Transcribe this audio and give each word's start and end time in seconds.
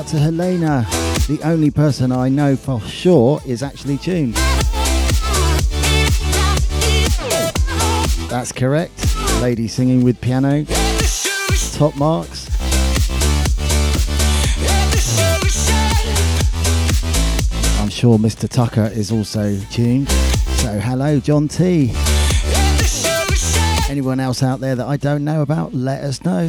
out 0.00 0.06
to 0.06 0.18
Helena, 0.18 0.86
the 1.28 1.38
only 1.44 1.70
person 1.70 2.10
I 2.10 2.30
know 2.30 2.56
for 2.56 2.80
sure 2.80 3.38
is 3.44 3.62
actually 3.62 3.98
tuned. 3.98 4.34
That's 8.30 8.50
correct. 8.50 9.14
Lady 9.42 9.68
singing 9.68 10.02
with 10.02 10.18
piano. 10.22 10.64
Top 11.74 11.94
marks. 11.96 12.48
I'm 17.78 17.90
sure 17.90 18.16
Mr. 18.16 18.48
Tucker 18.48 18.90
is 18.94 19.12
also 19.12 19.58
tuned. 19.70 20.08
So, 20.08 20.80
hello, 20.80 21.20
John 21.20 21.46
T. 21.46 21.92
Anyone 23.90 24.18
else 24.18 24.42
out 24.42 24.60
there 24.60 24.76
that 24.76 24.86
I 24.86 24.96
don't 24.96 25.24
know 25.24 25.42
about, 25.42 25.74
let 25.74 26.02
us 26.02 26.24
know. 26.24 26.48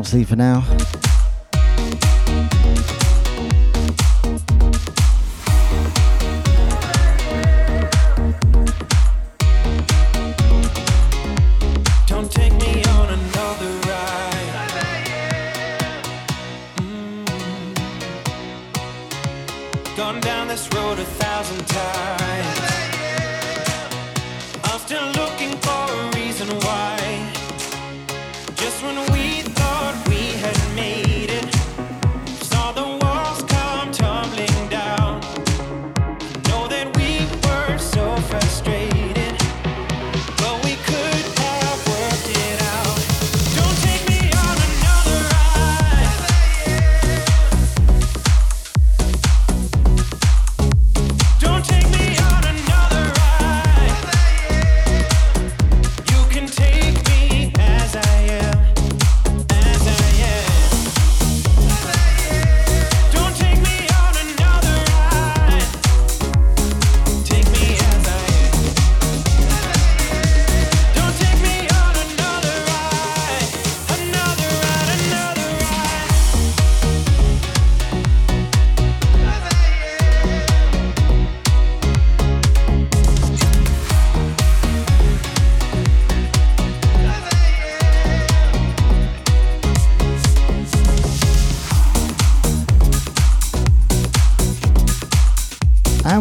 Don't 0.00 0.06
sleep 0.06 0.28
for 0.28 0.36
now. 0.36 0.99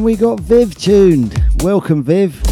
We 0.09 0.15
got 0.15 0.39
Viv 0.39 0.73
tuned. 0.73 1.39
Welcome, 1.61 2.01
Viv. 2.01 2.48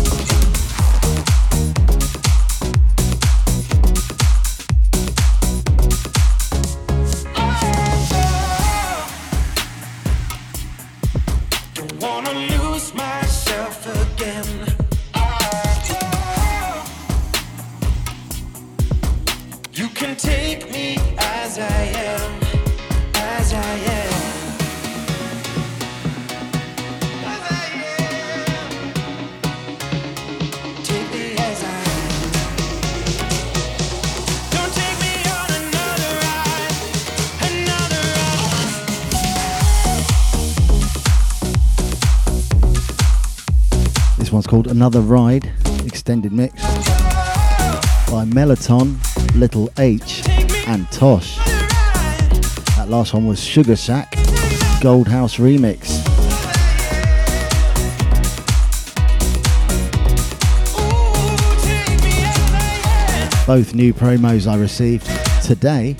Called 44.68 44.75
Another 44.75 45.00
Ride, 45.00 45.50
extended 45.86 46.34
mix 46.34 46.62
by 48.12 48.25
Melloton, 48.25 49.00
Little 49.34 49.69
H, 49.78 50.28
and 50.68 50.86
Tosch. 50.92 51.38
That 52.75 52.88
last 52.90 53.14
one 53.14 53.28
was 53.28 53.42
Sugar 53.42 53.78
Shack, 53.78 54.12
Goldhouse 54.81 55.40
remix. 55.40 56.04
Both 63.48 63.74
new 63.74 63.94
promos 63.94 64.52
I 64.52 64.58
received 64.58 65.10
today. 65.46 65.96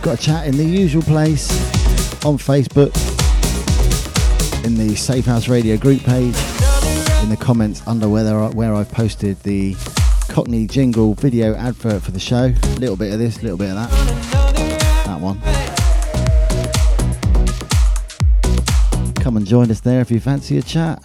We've 0.00 0.06
got 0.06 0.18
a 0.18 0.22
chat 0.22 0.46
in 0.46 0.56
the 0.56 0.64
usual 0.64 1.02
place 1.02 1.50
on 2.24 2.38
Facebook, 2.38 2.96
in 4.64 4.74
the 4.74 4.94
Safehouse 4.94 5.46
Radio 5.46 5.76
group 5.76 6.00
page, 6.00 6.34
in 7.22 7.28
the 7.28 7.36
comments 7.38 7.86
under 7.86 8.08
where, 8.08 8.48
where 8.48 8.74
I've 8.74 8.90
posted 8.90 9.38
the 9.40 9.76
Cockney 10.26 10.66
Jingle 10.66 11.12
video 11.12 11.54
advert 11.54 12.00
for 12.02 12.12
the 12.12 12.18
show. 12.18 12.44
A 12.46 12.78
little 12.78 12.96
bit 12.96 13.12
of 13.12 13.18
this, 13.18 13.40
a 13.40 13.42
little 13.42 13.58
bit 13.58 13.68
of 13.68 13.76
that. 13.76 13.90
That 15.04 15.20
one. 15.20 15.38
Come 19.16 19.36
and 19.36 19.46
join 19.46 19.70
us 19.70 19.80
there 19.80 20.00
if 20.00 20.10
you 20.10 20.18
fancy 20.18 20.56
a 20.56 20.62
chat. 20.62 21.02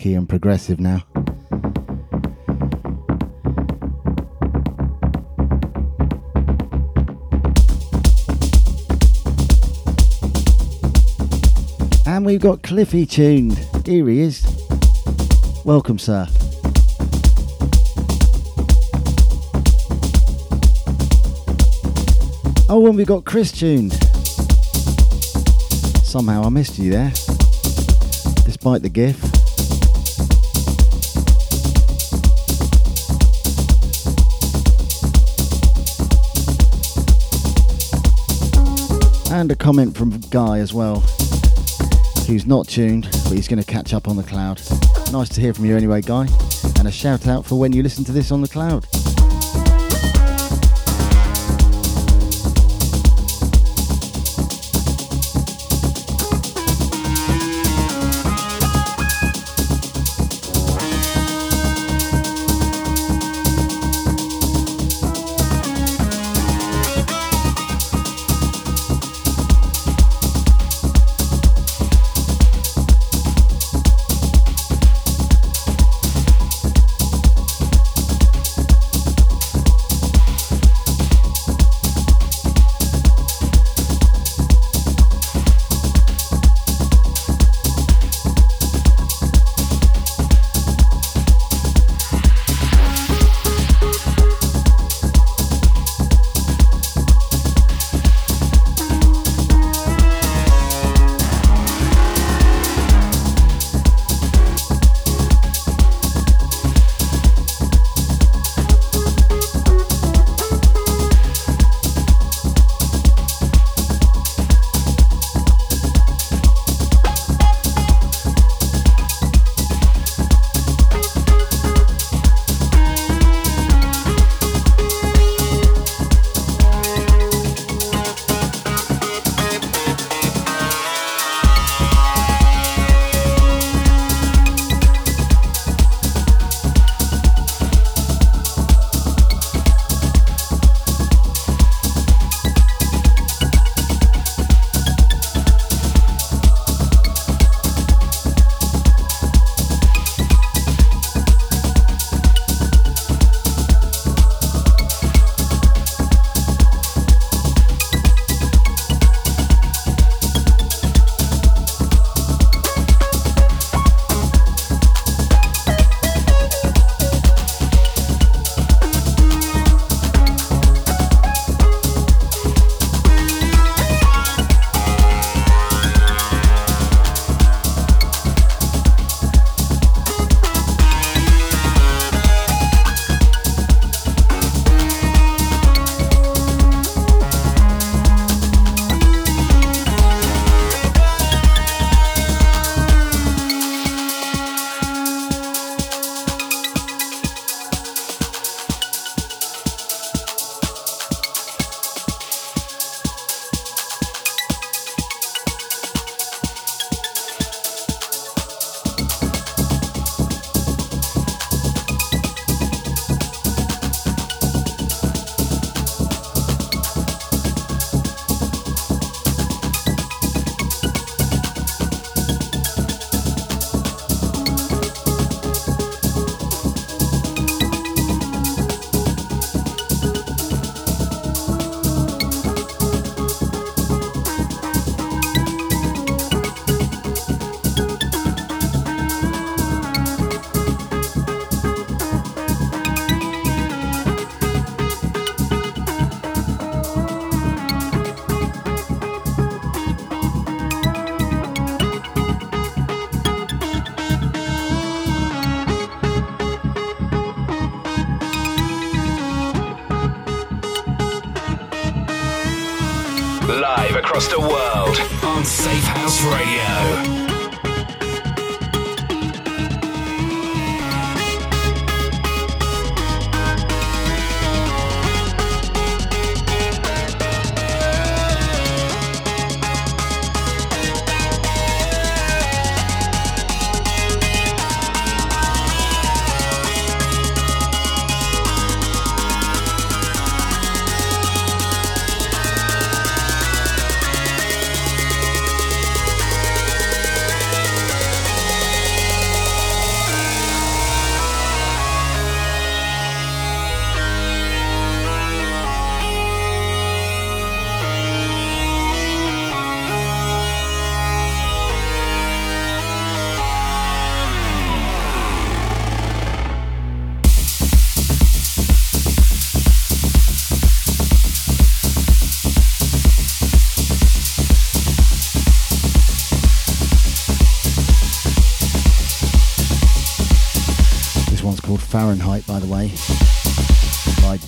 Techie 0.00 0.16
and 0.16 0.28
progressive 0.28 0.80
now. 0.80 1.02
And 12.06 12.26
we've 12.26 12.40
got 12.40 12.62
Cliffy 12.62 13.06
tuned. 13.06 13.58
Here 13.86 14.08
he 14.08 14.20
is. 14.20 14.44
Welcome, 15.64 15.98
sir. 15.98 16.26
Oh, 22.68 22.86
and 22.86 22.96
we 22.96 23.04
got 23.04 23.24
Chris 23.24 23.52
tuned. 23.52 23.92
Somehow 26.04 26.44
I 26.44 26.48
missed 26.48 26.78
you 26.78 26.90
there 26.90 27.10
despite 28.44 28.82
the 28.82 28.88
GIF. 28.88 29.29
And 39.40 39.50
a 39.50 39.56
comment 39.56 39.96
from 39.96 40.10
Guy 40.28 40.58
as 40.58 40.74
well, 40.74 41.00
who's 42.26 42.44
not 42.44 42.68
tuned, 42.68 43.08
but 43.24 43.32
he's 43.32 43.48
going 43.48 43.58
to 43.58 43.64
catch 43.64 43.94
up 43.94 44.06
on 44.06 44.16
the 44.16 44.22
cloud. 44.22 44.60
Nice 45.12 45.30
to 45.30 45.40
hear 45.40 45.54
from 45.54 45.64
you 45.64 45.78
anyway, 45.78 46.02
Guy. 46.02 46.28
And 46.78 46.86
a 46.86 46.90
shout 46.90 47.26
out 47.26 47.46
for 47.46 47.58
when 47.58 47.72
you 47.72 47.82
listen 47.82 48.04
to 48.04 48.12
this 48.12 48.30
on 48.30 48.42
the 48.42 48.48
cloud. 48.48 48.86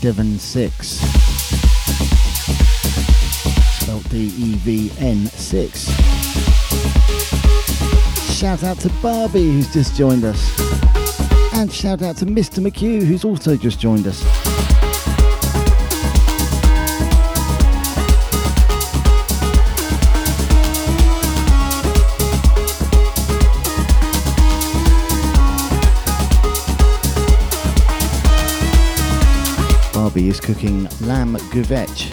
Devon 0.02 0.36
Six. 0.36 0.98
Spelled 3.78 4.08
D 4.10 4.32
E 4.36 4.54
V 4.56 4.90
N 4.98 5.26
6. 5.26 5.84
Shout 8.36 8.64
out 8.64 8.80
to 8.80 8.88
Barbie, 9.00 9.52
who's 9.52 9.72
just 9.72 9.94
joined 9.94 10.24
us. 10.24 10.58
And 11.54 11.72
shout 11.72 12.02
out 12.02 12.16
to 12.16 12.26
Mr. 12.26 12.58
McHugh, 12.58 13.04
who's 13.04 13.24
also 13.24 13.56
just 13.56 13.78
joined 13.78 14.08
us. 14.08 14.41
Barbie 30.12 30.28
is 30.28 30.40
cooking 30.40 30.84
lamb 31.00 31.36
gouvetch. 31.52 32.10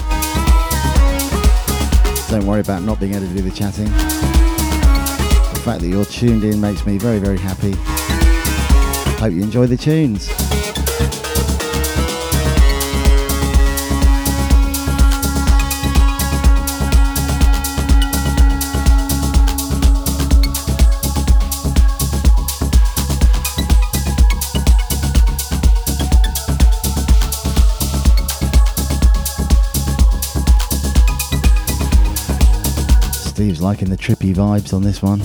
Don't 2.29 2.45
worry 2.45 2.61
about 2.61 2.83
not 2.83 2.97
being 2.97 3.13
able 3.13 3.27
to 3.27 3.33
do 3.33 3.41
the 3.41 3.51
chatting. 3.51 3.87
The 3.87 5.61
fact 5.65 5.81
that 5.81 5.87
you're 5.89 6.05
tuned 6.05 6.45
in 6.45 6.61
makes 6.61 6.85
me 6.85 6.97
very, 6.97 7.19
very 7.19 7.37
happy. 7.37 7.73
Hope 9.19 9.33
you 9.33 9.43
enjoy 9.43 9.67
the 9.67 9.75
tunes. 9.75 10.29
Liking 33.59 33.89
the 33.89 33.97
trippy 33.97 34.33
vibes 34.33 34.73
on 34.73 34.83
this 34.83 35.01
one. 35.01 35.19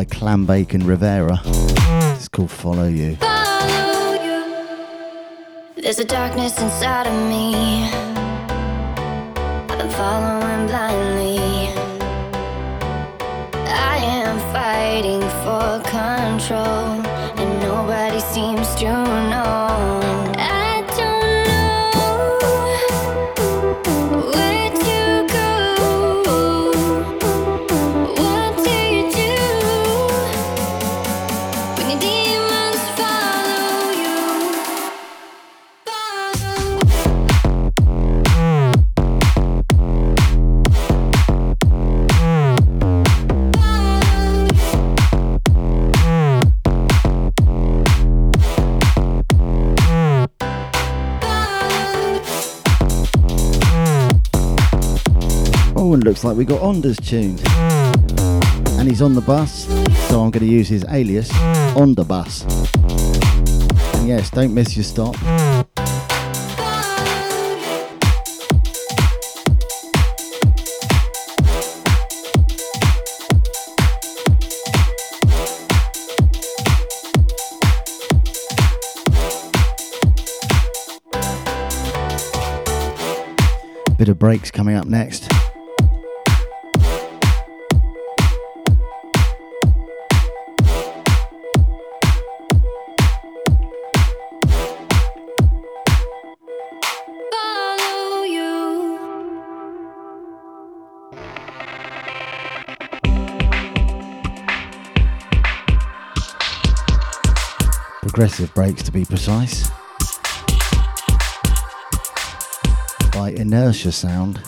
By 0.00 0.06
Clambake 0.06 0.72
and 0.72 0.84
Rav3era. 0.84 1.42
It's 2.16 2.26
called 2.28 2.50
Follow 2.50 2.88
You. 2.88 3.16
follow 3.16 4.12
you. 4.14 4.40
There's 5.76 5.98
a 5.98 6.06
darkness 6.06 6.58
inside 6.58 7.06
of 7.06 7.12
me. 7.28 7.84
I'm 9.68 9.90
following 9.90 10.68
blindly. 10.68 11.68
I 13.92 13.96
am 14.22 14.38
fighting 14.54 15.20
for 15.42 15.82
control, 15.90 17.04
and 17.38 17.60
nobody 17.60 18.20
seems 18.20 18.74
to 18.76 18.86
know. 18.86 19.89
Looks 56.04 56.24
like 56.24 56.36
we 56.36 56.44
got 56.44 56.60
Onda's 56.60 56.96
tuned. 56.96 57.42
And 58.78 58.88
he's 58.88 59.02
on 59.02 59.14
the 59.14 59.20
bus, 59.20 59.66
so 60.08 60.22
I'm 60.22 60.30
going 60.30 60.44
to 60.44 60.46
use 60.46 60.68
his 60.68 60.84
alias, 60.88 61.30
On 61.76 61.94
the 61.94 62.04
Bus. 62.04 62.44
And 63.96 64.08
yes, 64.08 64.30
don't 64.30 64.54
miss 64.54 64.76
your 64.76 64.84
stop. 64.84 65.16
Bit 83.98 84.08
of 84.08 84.18
breaks 84.18 84.50
coming 84.50 84.76
up 84.76 84.86
next. 84.86 85.30
Progressive 108.20 108.52
breaks 108.52 108.82
to 108.82 108.92
be 108.92 109.06
precise. 109.06 109.66
By 113.14 113.32
Enertia 113.32 113.90
Sound. 113.94 114.42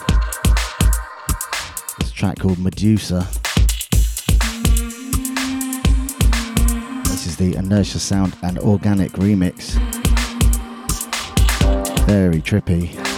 This 1.98 2.12
track 2.12 2.38
called 2.38 2.58
Meduza. 2.58 3.26
This 7.04 7.26
is 7.26 7.38
the 7.38 7.54
Enertia 7.54 7.96
Sound 7.96 8.36
and 8.42 8.58
OrgaNik 8.58 9.12
remix. 9.12 9.78
Very 12.04 12.42
trippy. 12.42 13.11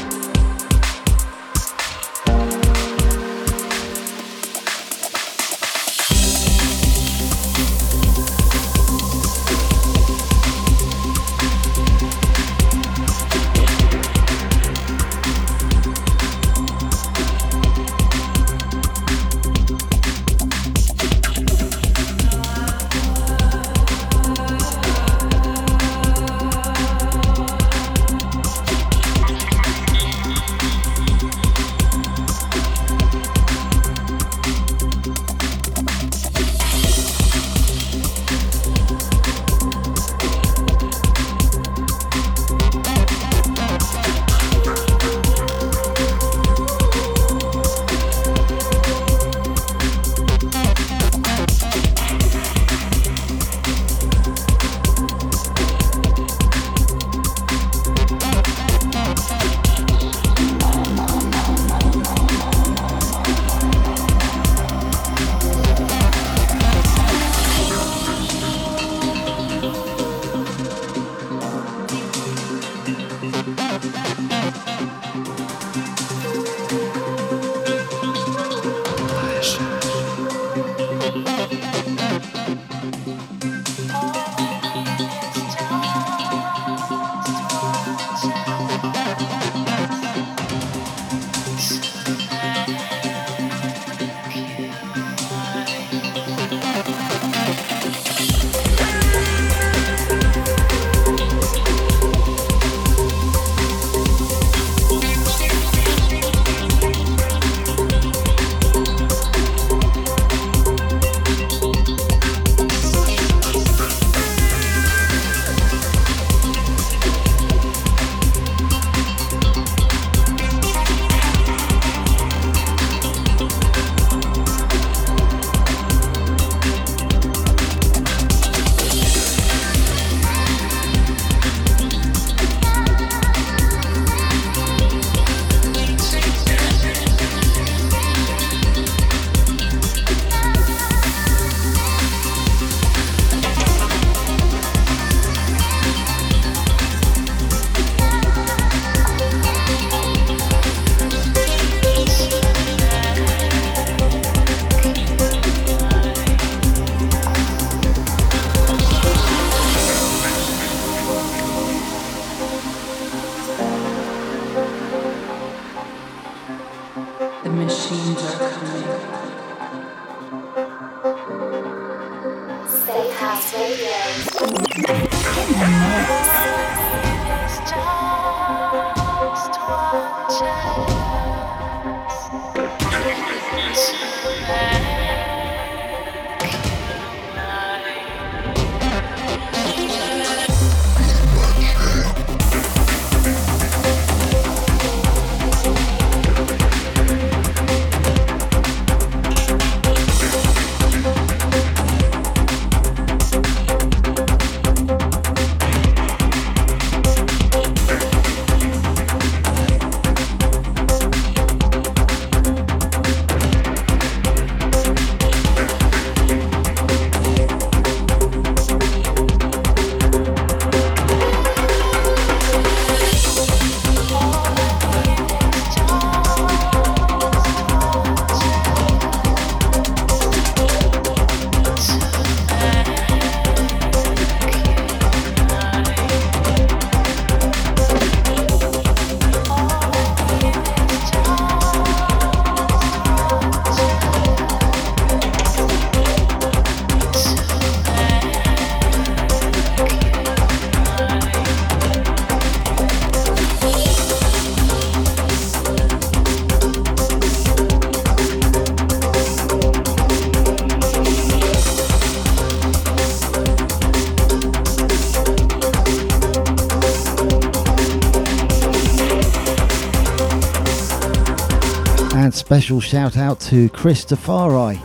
Special 272.45 272.79
shout 272.79 273.17
out 273.17 273.41
to 273.41 273.71
Chris 273.71 274.05
Tafari, 274.05 274.77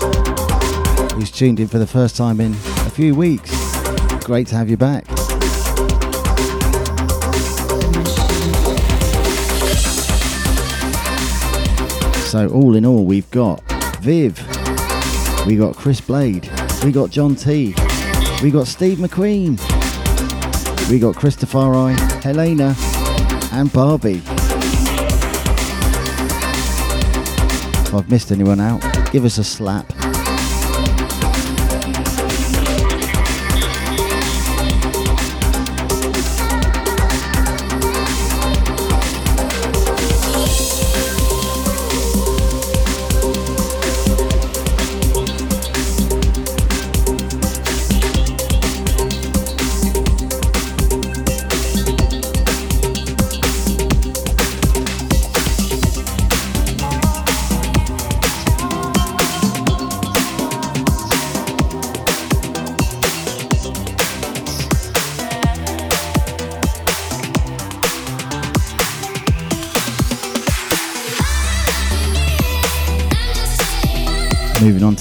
who's 1.12 1.30
tuned 1.30 1.60
in 1.60 1.67
for 1.67 1.78
the 1.78 1.86
first 1.86 2.15
time 2.15 2.39
in 2.39 2.54
a 2.54 2.89
few 2.89 3.13
weeks. 3.13 3.52
Great 4.24 4.48
to 4.48 4.56
have 4.56 4.69
you 4.69 4.78
back. 4.78 5.06
So, 12.28 12.48
all 12.48 12.76
in 12.76 12.86
all, 12.86 13.04
we've 13.04 13.30
got 13.30 13.62
Viv, 14.00 14.39
we 15.45 15.58
got 15.58 15.76
Chris 15.76 16.00
Blade, 16.00 16.50
we 16.86 16.93
got 16.93 17.10
John 17.10 17.36
T, 17.36 17.76
we 18.41 18.52
got 18.52 18.67
Steve 18.67 19.00
McQueen, 19.00 19.60
we 20.89 20.98
got 20.98 21.13
Christopher 21.17 21.76
I, 21.76 21.91
Helena, 22.24 22.74
and 23.52 23.72
Barbie. 23.74 24.22
I've 28.00 28.10
missed 28.10 28.32
anyone 28.32 28.62
out, 28.62 28.82
give 29.12 29.26
us 29.26 29.40
a 29.40 29.44
slap. 29.44 29.99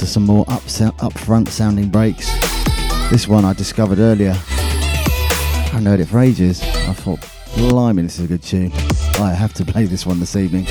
some 0.07 0.27
more 0.27 0.45
up, 0.49 0.63
front 1.19 1.49
sounding 1.49 1.89
breaks. 1.89 2.31
This 3.11 3.27
one 3.27 3.45
I 3.45 3.53
discovered 3.53 3.99
earlier. 3.99 4.31
I 4.31 5.71
haven't 5.71 5.87
heard 5.87 6.01
it 6.01 6.07
for 6.07 6.19
ages. 6.21 6.63
I 6.63 6.93
thought, 6.93 7.21
blimey, 7.57 8.03
this 8.03 8.19
is 8.19 8.25
a 8.27 8.29
good 8.29 8.43
tune. 8.43 8.73
I 9.19 9.33
have 9.33 9.53
to 9.55 9.65
play 9.65 9.87
this 9.87 10.07
one 10.07 10.21
this 10.21 10.37
evening. 10.37 10.65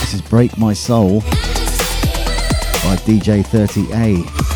This 0.00 0.14
is 0.14 0.22
Break 0.22 0.58
My 0.58 0.72
Soul 0.72 1.20
by 2.82 2.96
DJ30A. 3.06 4.47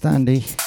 Time 0.00 0.26
for 0.26 0.57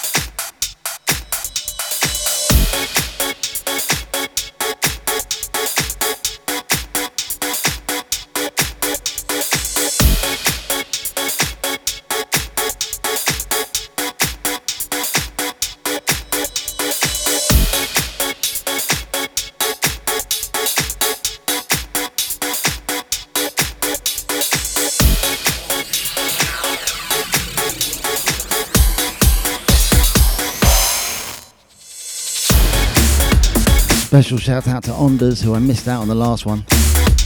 Special 34.11 34.37
shout 34.37 34.67
out 34.67 34.83
to 34.83 34.91
Onders, 34.91 35.41
who 35.41 35.55
I 35.55 35.59
missed 35.59 35.87
out 35.87 36.01
on 36.01 36.09
the 36.09 36.15
last 36.15 36.45
one. 36.45 36.65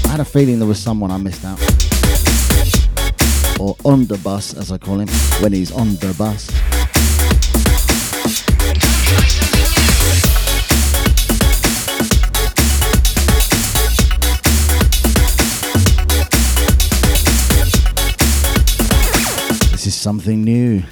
I 0.04 0.10
had 0.10 0.19
a 0.19 0.24
feeling 0.24 0.60
there 0.60 0.67
was 0.67 0.80
someone 0.80 1.10
I 1.10 1.17
missed 1.17 1.43
out. 1.43 1.60
Or 3.60 3.76
on 3.84 4.06
the 4.06 4.19
bus, 4.24 4.54
as 4.54 4.71
I 4.71 4.78
call 4.78 5.00
him, 5.00 5.08
when 5.41 5.52
he's 5.52 5.71
on 5.71 5.95
the 5.95 6.13
bus. 6.15 6.45
This 19.71 19.88
is 19.88 19.95
something 19.95 20.43
new. 20.43 20.84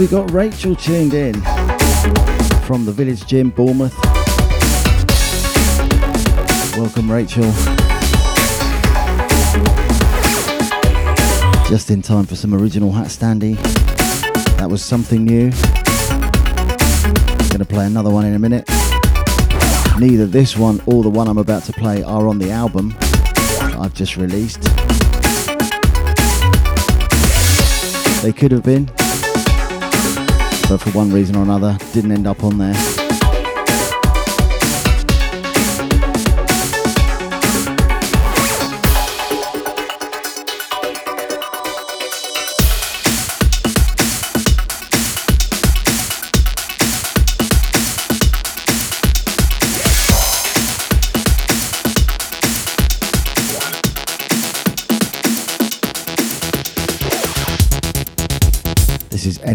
We 0.00 0.06
got 0.06 0.30
Rachel 0.30 0.74
tuned 0.74 1.12
in 1.12 1.34
from 2.62 2.86
the 2.86 2.90
Village 2.90 3.26
Gym, 3.26 3.50
Bournemouth. 3.50 3.94
Welcome, 6.74 7.10
Rachel. 7.10 7.44
Just 11.68 11.90
in 11.90 12.00
time 12.00 12.24
for 12.24 12.34
some 12.34 12.54
original 12.54 12.90
HatStandy. 12.90 13.60
That 14.56 14.70
was 14.70 14.82
something 14.82 15.22
new. 15.22 15.50
Gonna 17.50 17.66
play 17.66 17.84
another 17.84 18.08
one 18.08 18.24
in 18.24 18.32
a 18.32 18.38
minute. 18.38 18.66
Neither 19.98 20.24
this 20.24 20.56
one 20.56 20.80
or 20.86 21.02
the 21.02 21.10
one 21.10 21.28
I'm 21.28 21.36
about 21.36 21.64
to 21.64 21.74
play 21.74 22.02
are 22.02 22.26
on 22.26 22.38
the 22.38 22.50
album 22.50 22.96
I've 23.78 23.92
just 23.92 24.16
released. 24.16 24.62
They 28.22 28.32
could 28.32 28.50
have 28.52 28.62
been, 28.62 28.90
but 30.70 30.80
for 30.80 30.90
one 30.90 31.10
reason 31.10 31.34
or 31.34 31.42
another, 31.42 31.76
didn't 31.92 32.12
end 32.12 32.28
up 32.28 32.44
on 32.44 32.56
there. 32.56 33.09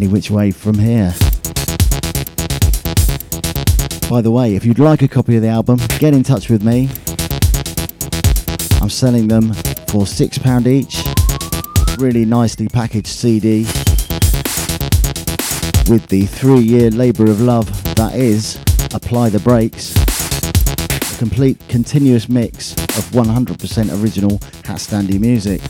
Any 0.06 0.14
Which 0.14 0.30
Way 0.30 0.52
From 0.52 0.78
Here. 0.78 1.16
By 4.08 4.22
the 4.22 4.30
way, 4.30 4.56
if 4.56 4.64
you'd 4.64 4.78
like 4.78 5.02
a 5.02 5.08
copy 5.08 5.36
of 5.36 5.42
the 5.42 5.48
album, 5.48 5.80
get 5.98 6.14
in 6.14 6.22
touch 6.22 6.48
with 6.48 6.64
me. 6.64 6.90
I'm 8.84 8.92
selling 8.92 9.28
them 9.28 9.54
for 9.88 10.06
£6 10.06 10.68
each. 10.68 11.02
Really 11.98 12.24
nicely 12.24 12.68
packaged 12.68 13.08
CD 13.08 13.64
with 15.90 16.06
the 16.10 16.28
three 16.28 16.60
year 16.60 16.92
labour 16.92 17.26
of 17.26 17.42
love 17.42 17.66
that 17.96 18.14
is 18.14 18.58
Apply 18.94 19.30
the 19.30 19.40
Brakes. 19.40 19.96
A 21.16 21.18
complete 21.18 21.58
continuous 21.68 22.30
mix 22.30 22.74
of 22.74 23.10
100% 23.10 24.04
original 24.04 24.38
HatStandy 24.68 25.20
music. 25.20 25.62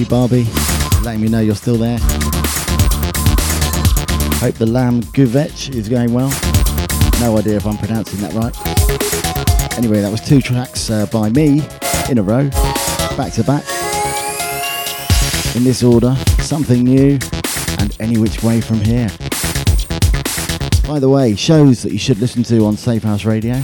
You, 0.00 0.06
Barbie, 0.06 0.46
letting 1.02 1.20
me 1.20 1.28
know 1.28 1.40
you're 1.40 1.54
still 1.54 1.76
there. 1.76 1.98
Hope 4.38 4.54
the 4.54 4.64
lamb 4.66 5.02
guvech 5.02 5.74
is 5.74 5.90
going 5.90 6.14
well. 6.14 6.30
No 7.20 7.36
idea 7.36 7.56
if 7.56 7.66
I'm 7.66 7.76
pronouncing 7.76 8.18
that 8.20 8.32
right. 8.32 9.76
Anyway, 9.76 10.00
that 10.00 10.10
was 10.10 10.22
two 10.22 10.40
tracks 10.40 10.88
uh, 10.88 11.04
by 11.12 11.28
me 11.28 11.60
in 12.08 12.16
a 12.16 12.22
row, 12.22 12.48
back 13.14 13.34
to 13.34 13.44
back. 13.44 13.62
In 15.54 15.64
this 15.64 15.82
order, 15.82 16.16
something 16.38 16.82
new 16.82 17.18
and 17.78 17.94
any 18.00 18.16
which 18.16 18.42
way 18.42 18.62
from 18.62 18.80
here. 18.80 19.10
By 20.88 20.98
the 20.98 21.10
way, 21.10 21.36
shows 21.36 21.82
that 21.82 21.92
you 21.92 21.98
should 21.98 22.20
listen 22.20 22.42
to 22.44 22.64
on 22.64 22.76
Safehouse 22.76 23.26
Radio. 23.26 23.62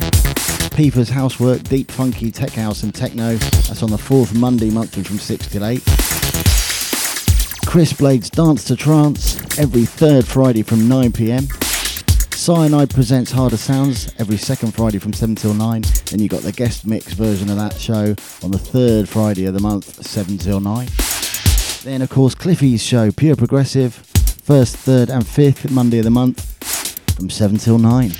Peeper's 0.77 1.09
Housework, 1.09 1.63
Deep 1.63 1.91
Funky, 1.91 2.31
Tech 2.31 2.51
House 2.51 2.83
and 2.83 2.95
Techno. 2.95 3.37
That's 3.37 3.83
on 3.83 3.91
the 3.91 3.97
fourth 3.97 4.35
Monday 4.35 4.69
monthly 4.69 5.03
from 5.03 5.19
6 5.19 5.47
till 5.47 5.65
8. 5.65 6.06
Chris 7.77 7.93
Blade's 7.93 8.31
Dance 8.31 8.65
to 8.65 8.75
Trance 8.75 9.59
every 9.59 9.85
third 9.85 10.27
Friday 10.27 10.63
from 10.63 10.79
9pm. 10.79 11.45
Cyanide 12.33 12.89
presents 12.89 13.31
Harder 13.31 13.59
Sounds 13.59 14.15
every 14.19 14.39
second 14.39 14.73
Friday 14.73 14.99
from 14.99 15.13
7 15.13 15.35
till 15.35 15.53
9. 15.53 15.83
Then 16.07 16.21
you've 16.21 16.31
got 16.31 16.41
the 16.41 16.53
guest 16.53 16.87
mix 16.87 17.13
version 17.13 17.51
of 17.51 17.57
that 17.57 17.75
show 17.75 18.15
on 18.43 18.51
the 18.51 18.59
third 18.59 19.11
Friday 19.11 19.45
of 19.45 19.53
the 19.53 19.61
month, 19.61 20.03
7 20.07 20.39
till 20.39 20.59
9. 20.59 20.89
Then, 21.85 22.01
of 22.01 22.09
course, 22.09 22.35
Cliffy's 22.35 22.83
show, 22.83 23.13
Pure 23.13 23.37
Progressive, 23.37 23.95
first, 23.95 24.79
third, 24.79 25.11
and 25.11 25.27
fifth 25.27 25.71
Monday 25.71 25.99
of 25.99 26.05
the 26.05 26.11
month 26.11 26.47
from 27.15 27.29
7 27.29 27.59
till 27.59 27.77
9. 27.77 28.11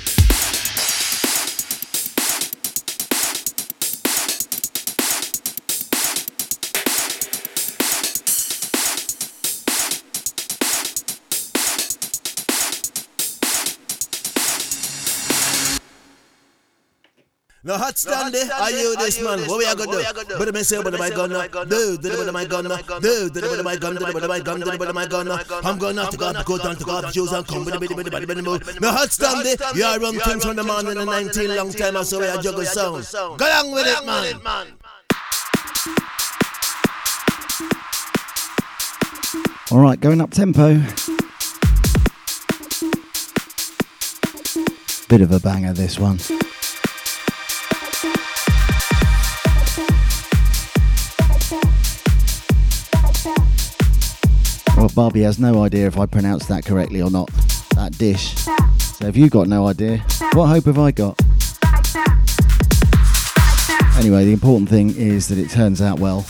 No 17.67 17.77
hot 17.77 17.97
stand 17.97 18.33
there. 18.33 18.49
Are 18.53 18.71
you 18.71 18.95
this 18.95 19.21
man? 19.21 19.41
What 19.41 19.57
we 19.57 19.65
are 19.65 19.75
gonna 19.75 19.91
do? 19.91 20.37
But 20.37 20.53
me 20.53 20.63
say, 20.63 20.81
but 20.81 20.97
my 20.97 21.09
gun, 21.09 21.31
do, 21.67 21.97
do 21.97 22.23
the 22.23 22.31
my 22.31 22.45
gun, 22.45 22.63
do, 22.63 23.29
do 23.29 23.41
the 23.41 23.61
my 23.61 23.75
gun, 23.75 23.95
do 23.95 24.05
the 24.05 24.25
my 24.25 24.39
gun, 24.39 24.59
do 24.61 24.71
the 24.71 24.93
my 24.93 25.05
gun. 25.05 25.27
I'm 25.65 25.77
gonna 25.77 26.03
have 26.03 26.11
to 26.11 26.17
go, 26.17 26.31
go 26.45 26.57
down 26.57 26.77
to 26.77 26.85
go 26.85 26.97
up 26.99 27.13
shoes 27.13 27.33
and 27.33 27.45
come 27.45 27.65
with 27.65 27.73
the 27.73 27.79
biddy 27.81 27.93
biddy 27.93 28.25
biddy 28.25 28.41
move. 28.41 28.79
No 28.79 28.89
hot 28.89 29.11
stand 29.11 29.45
there. 29.45 29.57
You 29.75 29.83
are 29.83 29.99
run 29.99 30.17
things 30.17 30.45
from 30.45 30.55
the 30.55 30.63
man 30.63 30.87
in 30.87 30.97
the 30.97 31.03
19 31.03 31.55
long 31.57 31.73
time. 31.73 31.97
I 31.97 32.03
saw 32.03 32.19
we 32.21 32.27
are 32.27 32.41
juggle 32.41 32.63
sound. 32.63 33.05
Go 33.37 33.45
along 33.45 33.71
with 33.73 33.85
it, 33.85 34.05
man. 34.05 34.73
All 39.71 39.79
right, 39.79 39.99
going 39.99 40.21
up 40.21 40.31
tempo. 40.31 40.75
Bit 45.09 45.19
of 45.19 45.33
a 45.33 45.39
banger, 45.41 45.73
this 45.73 45.99
one. 45.99 46.19
Barbie 54.97 55.21
has 55.21 55.37
no 55.37 55.61
idea 55.61 55.85
if 55.85 55.99
I 55.99 56.07
pronounced 56.07 56.47
that 56.47 56.65
correctly 56.65 57.03
or 57.03 57.11
not. 57.11 57.29
That 57.75 57.95
dish. 57.99 58.33
So, 58.33 59.05
if 59.05 59.15
you 59.15 59.29
got 59.29 59.47
no 59.47 59.67
idea, 59.67 59.99
what 60.33 60.47
hope 60.47 60.65
have 60.65 60.79
I 60.79 60.89
got? 60.89 61.21
Anyway, 63.99 64.25
the 64.25 64.33
important 64.33 64.69
thing 64.69 64.95
is 64.97 65.27
that 65.27 65.37
it 65.37 65.51
turns 65.51 65.83
out 65.83 65.99
well. 65.99 66.25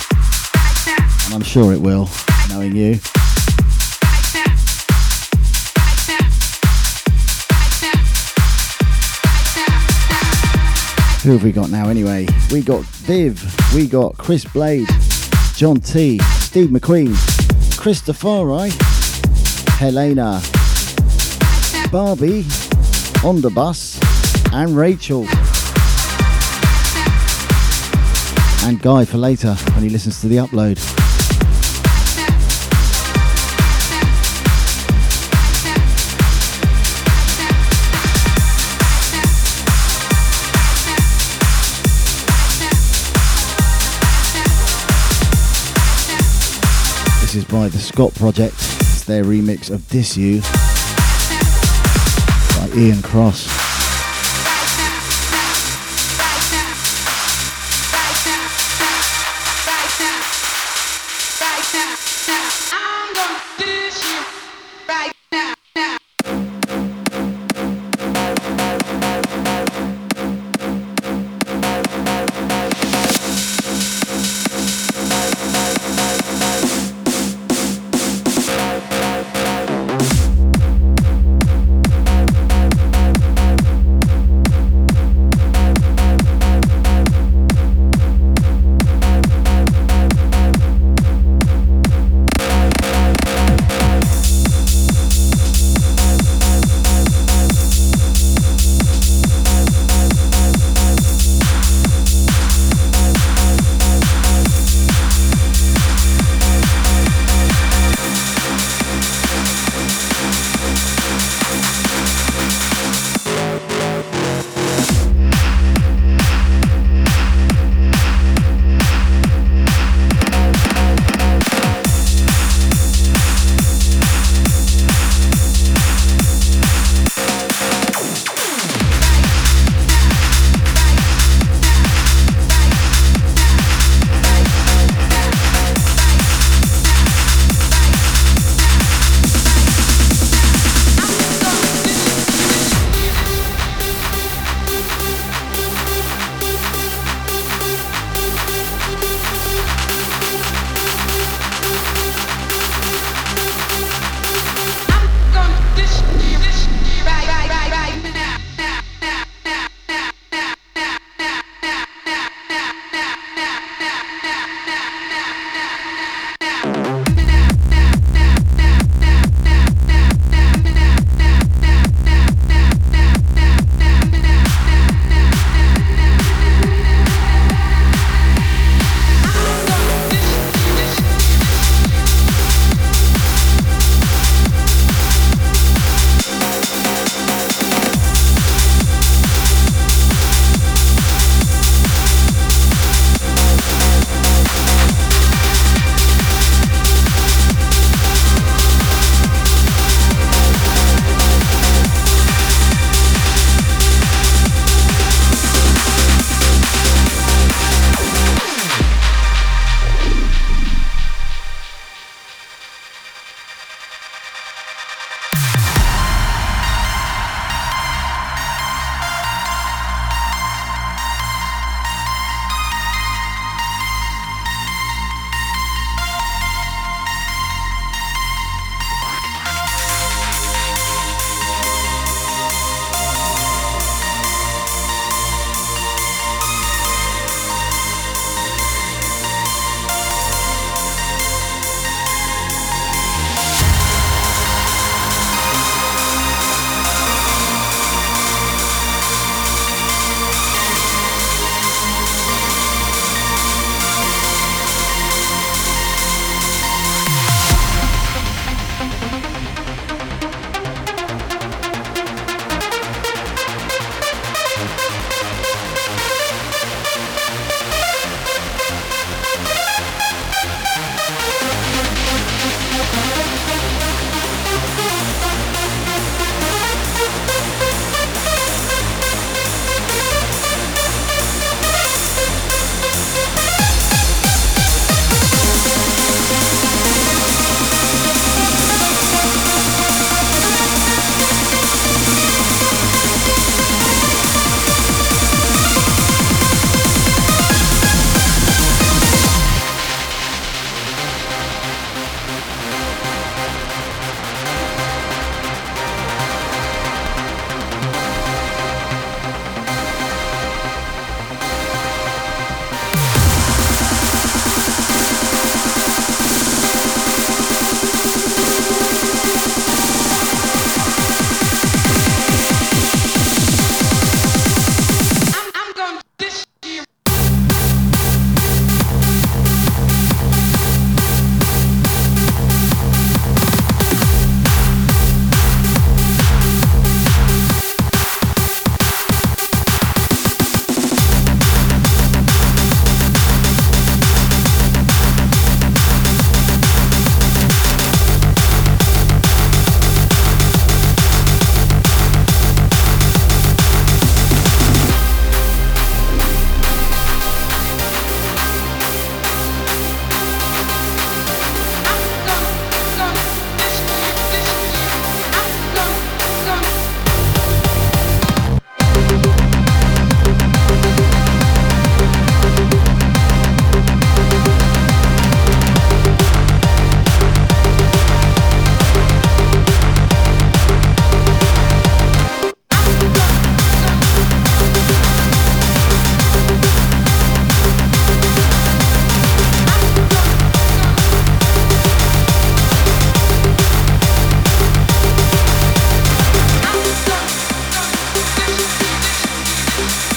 And 1.28 1.34
I'm 1.34 1.44
sure 1.44 1.72
it 1.72 1.80
will, 1.80 2.10
knowing 2.50 2.76
you. 2.76 2.96
Who 11.24 11.32
have 11.32 11.44
we 11.46 11.54
got 11.54 11.70
now 11.70 11.88
anyway? 11.88 12.28
We 12.52 12.64
got 12.64 12.84
Viv, 12.84 13.42
we 13.74 13.88
got 13.88 14.18
Chris 14.18 14.44
Blade, 14.44 14.90
John 15.56 15.80
T, 15.80 16.20
Steve 16.20 16.68
McQueen, 16.68 17.37
Christopher, 17.88 18.68
Helena, 19.80 20.42
Barbie, 21.90 22.46
On 23.24 23.40
the 23.40 23.50
Bus, 23.50 23.98
and 24.52 24.76
Rachel. 24.76 25.26
And 28.68 28.82
Guy 28.82 29.06
for 29.06 29.18
later 29.18 29.54
when 29.54 29.84
he 29.84 29.90
listens 29.90 30.20
to 30.20 30.28
the 30.28 30.36
upload. 30.36 31.07
Is 47.38 47.46
by 47.46 47.68
the 47.68 47.78
Scot 47.78 48.16
Project. 48.16 48.56
It's 48.56 49.04
their 49.04 49.24
remix 49.24 49.70
of 49.70 49.88
Diss 49.90 50.18
U 50.18 50.42
by 52.58 52.76
Iain 52.76 53.04
Cross. 53.04 53.67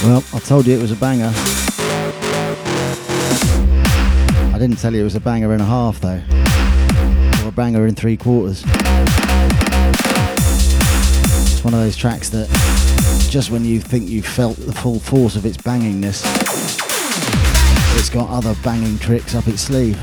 Well, 0.03 0.25
I 0.33 0.39
told 0.39 0.67
you 0.67 0.75
it 0.75 0.81
was 0.81 0.93
a 0.93 0.97
banger. 0.97 1.31
I 4.49 4.57
didn't 4.59 4.79
tell 4.79 4.95
you 4.95 5.03
it 5.03 5.05
was 5.05 5.15
a 5.15 5.21
banger 5.21 5.53
and 5.53 5.61
a 5.61 5.67
half, 5.67 6.01
though. 6.01 6.23
Or 7.45 7.49
a 7.51 7.53
banger 7.53 7.87
in 7.87 7.95
three 7.95 8.17
quarters. 8.17 8.65
It's 11.53 11.63
one 11.63 11.75
of 11.75 11.81
those 11.81 11.97
tracks 11.97 12.31
that 12.31 12.49
just 13.29 13.51
when 13.51 13.63
you 13.67 13.79
think 13.79 14.09
you've 14.09 14.25
felt 14.25 14.57
the 14.57 14.73
full 14.73 15.01
force 15.01 15.37
of 15.37 15.45
its 15.45 15.59
bangingness, 15.59 16.25
it's 17.99 18.09
got 18.09 18.31
other 18.31 18.55
banging 18.65 18.99
tricks 18.99 19.35
up 19.35 19.49
its 19.49 19.61
sleeve. 19.61 19.99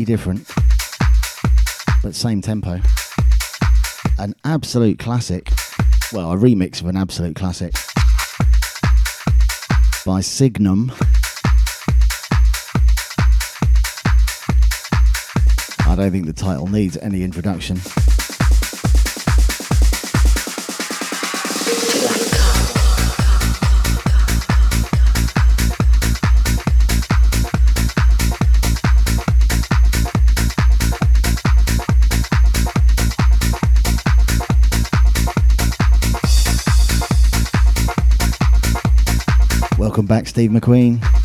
Completely 0.00 0.04
different, 0.04 0.46
but 2.02 2.14
same 2.14 2.40
tempo. 2.40 2.80
An 4.18 4.34
absolute 4.44 4.98
classic. 4.98 5.50
Well, 6.12 6.32
a 6.32 6.36
remix 6.36 6.80
of 6.80 6.86
an 6.86 6.96
absolute 6.96 7.36
classic 7.36 7.72
by 10.06 10.20
Signum. 10.20 10.92
I 15.86 15.94
don't 15.96 16.10
think 16.10 16.26
the 16.26 16.32
title 16.32 16.66
needs 16.66 16.96
any 16.98 17.22
introduction. 17.22 17.78
Back, 40.10 40.26
Steve 40.26 40.50
McQueen. 40.50 41.19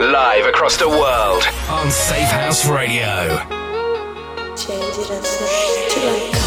Live 0.00 0.46
across 0.46 0.78
the 0.78 0.88
world 0.88 1.42
on 1.68 1.90
Safe 1.90 2.30
House 2.30 2.66
Radio. 2.66 3.36
Change 4.56 4.96
it 4.98 5.10
Till 5.90 6.08
I 6.08 6.30
come. 6.32 6.39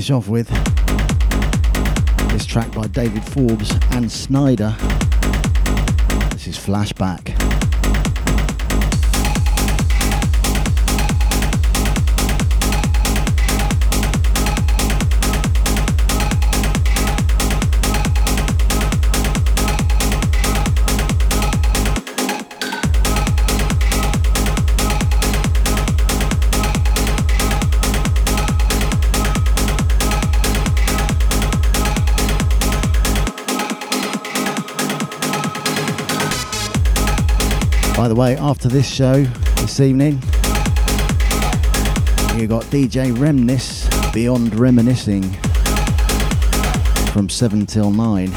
Finish 0.00 0.10
off 0.12 0.28
with 0.28 0.48
this 2.32 2.46
track 2.46 2.72
by 2.72 2.86
David 2.86 3.22
Forbes 3.22 3.70
and 3.90 4.10
Snyder. 4.10 4.74
This 6.30 6.46
is 6.46 6.56
Flashback. 6.56 7.39
By 38.00 38.08
the 38.08 38.14
way, 38.14 38.34
after 38.34 38.66
this 38.66 38.88
show 38.90 39.24
this 39.56 39.78
evening, 39.78 40.14
you 42.34 42.46
got 42.46 42.64
DJ 42.70 43.14
Remnis 43.14 43.84
Beyond 44.14 44.54
Reminiscing 44.54 45.30
from 47.12 47.28
7 47.28 47.66
till 47.66 47.90
9. 47.90 48.32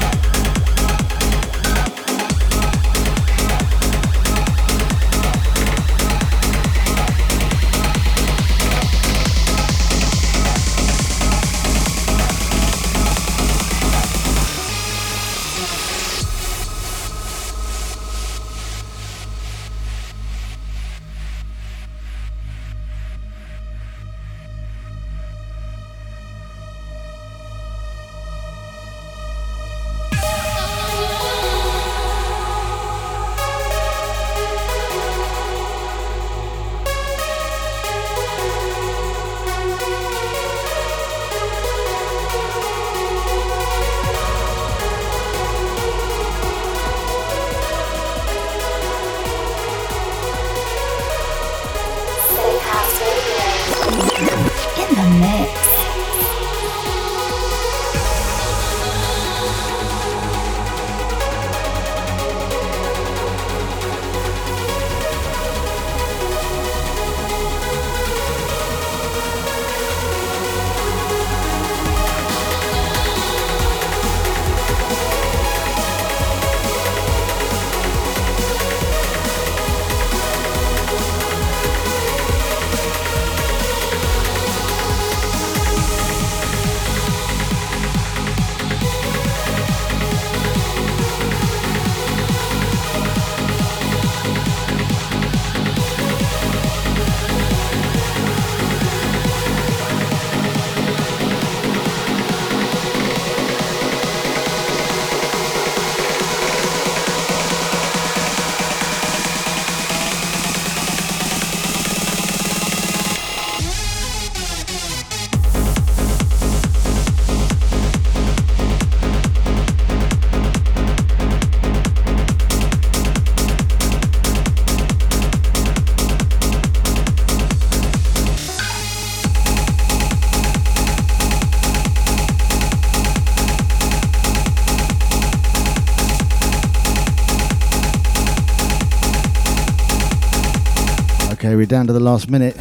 We're 141.56 141.66
down 141.66 141.86
to 141.86 141.92
the 141.92 142.00
last 142.00 142.28
minute. 142.28 142.56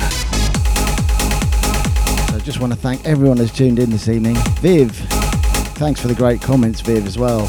So 2.30 2.40
just 2.40 2.60
want 2.60 2.74
to 2.74 2.80
thank 2.80 3.04
everyone 3.06 3.38
that's 3.38 3.52
tuned 3.52 3.80
in 3.80 3.90
this 3.90 4.08
evening. 4.08 4.36
Viv, 4.62 4.92
thanks 5.76 6.00
for 6.00 6.08
the 6.08 6.14
great 6.14 6.42
comments, 6.42 6.82
Viv, 6.82 7.08
as 7.08 7.18
well. 7.18 7.48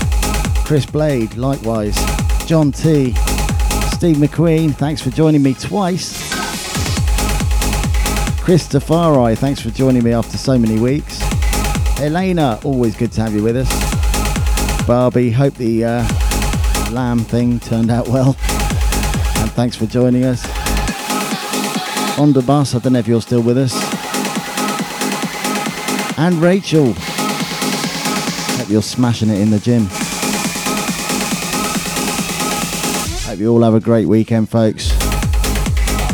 Chris 0.64 0.86
Blade, 0.86 1.36
likewise. 1.36 1.96
John 2.46 2.72
T. 2.72 3.14
Steve 3.92 4.16
McQueen, 4.16 4.74
thanks 4.74 5.02
for 5.02 5.10
joining 5.10 5.42
me 5.42 5.52
twice. 5.54 6.32
Chris 8.42 8.66
Tafari, 8.66 9.36
thanks 9.36 9.60
for 9.60 9.70
joining 9.70 10.02
me 10.02 10.12
after 10.12 10.38
so 10.38 10.58
many 10.58 10.78
weeks. 10.78 11.20
Elena, 12.00 12.58
always 12.64 12.96
good 12.96 13.12
to 13.12 13.20
have 13.20 13.34
you 13.34 13.42
with 13.42 13.56
us. 13.56 14.86
Barbie, 14.86 15.30
hope 15.30 15.54
the 15.54 15.84
uh, 15.84 16.08
lamb 16.90 17.20
thing 17.20 17.60
turned 17.60 17.90
out 17.90 18.08
well. 18.08 18.36
And 19.38 19.50
thanks 19.52 19.76
for 19.76 19.86
joining 19.86 20.24
us. 20.24 20.53
On 22.16 22.32
the 22.32 22.42
bus, 22.42 22.76
I 22.76 22.78
don't 22.78 22.92
know 22.92 23.00
if 23.00 23.08
you're 23.08 23.20
still 23.20 23.42
with 23.42 23.58
us. 23.58 23.74
And 26.16 26.36
Rachel. 26.36 26.94
Hope 28.56 28.70
you're 28.70 28.82
smashing 28.82 29.30
it 29.30 29.40
in 29.40 29.50
the 29.50 29.58
gym. 29.58 29.86
Hope 33.26 33.40
you 33.40 33.50
all 33.50 33.62
have 33.62 33.74
a 33.74 33.80
great 33.80 34.06
weekend, 34.06 34.48
folks. 34.48 34.92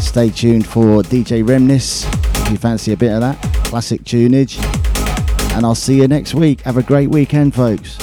Stay 0.02 0.30
tuned 0.30 0.66
for 0.66 1.02
DJ 1.02 1.44
Remnis 1.44 2.10
if 2.44 2.50
you 2.50 2.56
fancy 2.56 2.92
a 2.92 2.96
bit 2.96 3.12
of 3.12 3.20
that 3.20 3.38
classic 3.64 4.02
tunage. 4.02 4.58
And 5.54 5.66
I'll 5.66 5.74
see 5.74 5.98
you 5.98 6.08
next 6.08 6.32
week. 6.32 6.62
Have 6.62 6.78
a 6.78 6.82
great 6.82 7.10
weekend, 7.10 7.54
folks. 7.54 7.99